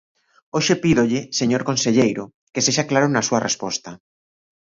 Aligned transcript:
Hoxe 0.55 0.73
pídolle, 0.83 1.19
señor 1.39 1.61
conselleiro, 1.69 2.23
que 2.53 2.63
sexa 2.65 2.87
claro 2.91 3.07
na 3.09 3.25
súa 3.27 3.43
resposta. 3.47 3.91